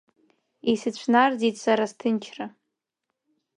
[0.71, 2.45] Исыцәнарӡит сара сҭынчра.